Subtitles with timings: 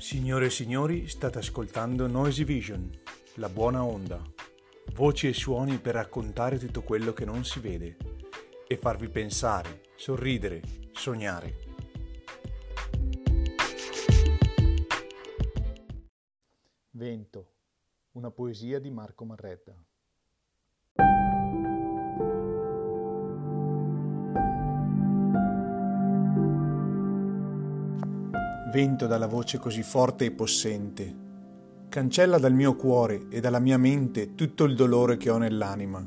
[0.00, 2.90] Signore e signori, state ascoltando Noisy Vision,
[3.34, 4.18] la buona onda.
[4.94, 7.98] Voci e suoni per raccontare tutto quello che non si vede
[8.66, 11.58] e farvi pensare, sorridere, sognare.
[16.92, 17.52] Vento,
[18.12, 19.76] una poesia di Marco Marretta.
[28.70, 31.12] Vento dalla voce così forte e possente,
[31.88, 36.06] cancella dal mio cuore e dalla mia mente tutto il dolore che ho nell'anima.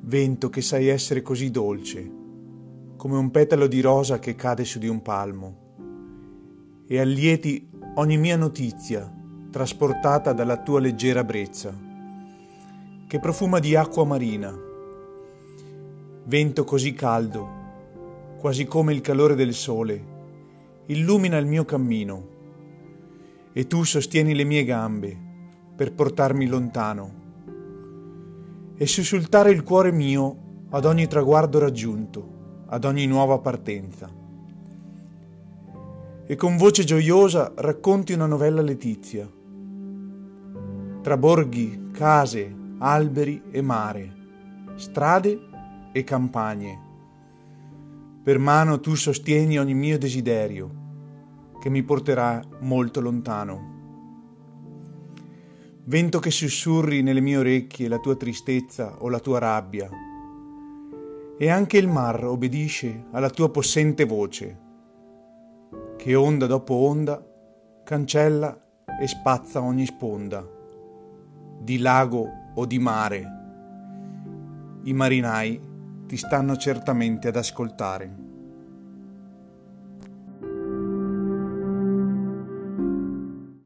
[0.00, 2.10] Vento che sai essere così dolce,
[2.96, 5.56] come un petalo di rosa che cade su di un palmo,
[6.86, 9.10] e allieti ogni mia notizia
[9.50, 11.74] trasportata dalla tua leggera brezza,
[13.06, 14.54] che profuma di acqua marina.
[16.26, 17.48] Vento così caldo,
[18.36, 20.12] quasi come il calore del sole,
[20.86, 22.28] illumina il mio cammino
[23.52, 25.16] e tu sostieni le mie gambe
[25.74, 27.22] per portarmi lontano
[28.76, 34.10] e sussultare il cuore mio ad ogni traguardo raggiunto, ad ogni nuova partenza.
[36.26, 39.30] E con voce gioiosa racconti una novella letizia.
[41.00, 44.12] Tra borghi, case, alberi e mare,
[44.74, 45.38] strade
[45.92, 46.84] e campagne
[48.24, 50.82] per mano tu sostieni ogni mio desiderio,
[51.60, 53.72] che mi porterà molto lontano.
[55.84, 59.90] Vento che sussurri nelle mie orecchie la tua tristezza o la tua rabbia,
[61.36, 64.58] e anche il mar obbedisce alla tua possente voce,
[65.96, 67.22] che onda dopo onda
[67.84, 68.58] cancella
[68.98, 70.42] e spazza ogni sponda,
[71.60, 73.32] di lago o di mare.
[74.84, 75.72] I marinai
[76.14, 78.33] ti stanno certamente ad ascoltare.